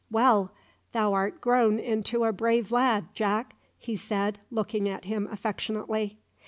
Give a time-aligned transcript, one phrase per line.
[0.09, 0.51] "Well,
[0.93, 6.17] thou art grown into a brave lad, Jack," he said, looking at him affectionately.